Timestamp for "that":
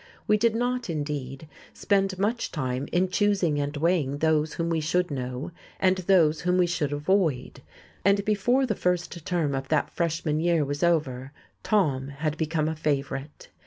9.67-9.91